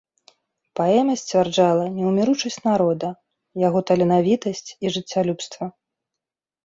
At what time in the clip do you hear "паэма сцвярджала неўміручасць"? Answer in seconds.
0.79-2.59